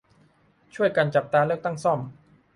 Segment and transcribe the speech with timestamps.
[0.75, 1.99] ช่วยกันจับตาเลือกตั้งซ่อม